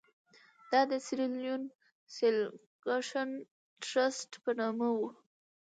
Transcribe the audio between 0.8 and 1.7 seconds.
د سیریلیون